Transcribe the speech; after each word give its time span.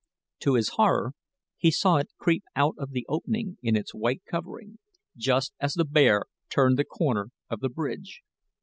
To 0.39 0.55
his 0.55 0.69
horror, 0.69 1.11
he 1.57 1.69
saw 1.69 1.97
it 1.97 2.09
creep 2.17 2.43
out 2.55 2.73
of 2.79 2.89
the 2.89 3.05
opening 3.07 3.59
in 3.61 3.75
its 3.75 3.93
white 3.93 4.23
covering, 4.25 4.79
just 5.15 5.53
as 5.59 5.75
the 5.75 5.85
bear 5.85 6.23
turned 6.49 6.79
the 6.79 6.85
corner 6.85 7.29
of 7.51 7.59
the 7.59 7.69
bridge. 7.69 8.23